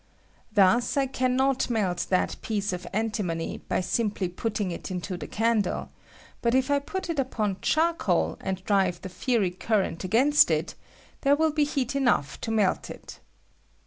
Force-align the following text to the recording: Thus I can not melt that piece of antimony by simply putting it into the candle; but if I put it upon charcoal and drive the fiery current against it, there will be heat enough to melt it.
Thus 0.51 0.97
I 0.97 1.05
can 1.05 1.35
not 1.35 1.69
melt 1.69 2.07
that 2.09 2.35
piece 2.41 2.73
of 2.73 2.87
antimony 2.91 3.59
by 3.59 3.81
simply 3.81 4.29
putting 4.29 4.71
it 4.71 4.89
into 4.89 5.15
the 5.15 5.27
candle; 5.27 5.91
but 6.41 6.55
if 6.55 6.71
I 6.71 6.79
put 6.79 7.07
it 7.07 7.19
upon 7.19 7.61
charcoal 7.61 8.35
and 8.41 8.63
drive 8.65 8.99
the 9.03 9.09
fiery 9.09 9.51
current 9.51 10.03
against 10.03 10.49
it, 10.49 10.73
there 11.21 11.35
will 11.35 11.51
be 11.51 11.65
heat 11.65 11.95
enough 11.95 12.41
to 12.41 12.49
melt 12.49 12.89
it. 12.89 13.19